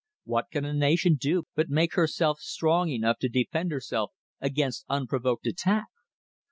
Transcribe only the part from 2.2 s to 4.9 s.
strong enough to defend herself against